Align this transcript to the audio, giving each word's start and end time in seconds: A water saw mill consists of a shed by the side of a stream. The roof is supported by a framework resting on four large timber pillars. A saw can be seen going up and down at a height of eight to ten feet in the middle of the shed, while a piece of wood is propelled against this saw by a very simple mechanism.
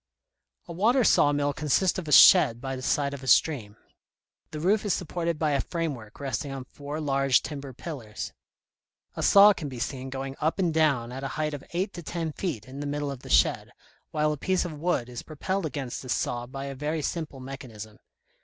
A 0.67 0.73
water 0.73 1.03
saw 1.03 1.31
mill 1.31 1.53
consists 1.53 1.99
of 1.99 2.07
a 2.07 2.11
shed 2.11 2.59
by 2.59 2.75
the 2.75 2.81
side 2.81 3.13
of 3.13 3.21
a 3.21 3.27
stream. 3.27 3.77
The 4.49 4.59
roof 4.59 4.83
is 4.83 4.95
supported 4.95 5.37
by 5.37 5.51
a 5.51 5.61
framework 5.61 6.19
resting 6.19 6.51
on 6.51 6.63
four 6.63 6.99
large 6.99 7.43
timber 7.43 7.71
pillars. 7.71 8.33
A 9.15 9.21
saw 9.21 9.53
can 9.53 9.69
be 9.69 9.77
seen 9.77 10.09
going 10.09 10.35
up 10.41 10.57
and 10.57 10.73
down 10.73 11.11
at 11.11 11.23
a 11.23 11.27
height 11.37 11.53
of 11.53 11.63
eight 11.69 11.93
to 11.93 12.01
ten 12.01 12.31
feet 12.31 12.67
in 12.67 12.79
the 12.79 12.87
middle 12.87 13.11
of 13.11 13.19
the 13.19 13.29
shed, 13.29 13.69
while 14.09 14.31
a 14.31 14.37
piece 14.37 14.65
of 14.65 14.73
wood 14.73 15.07
is 15.07 15.21
propelled 15.21 15.67
against 15.67 16.01
this 16.01 16.13
saw 16.13 16.47
by 16.47 16.65
a 16.65 16.73
very 16.73 17.03
simple 17.03 17.39
mechanism. 17.39 17.99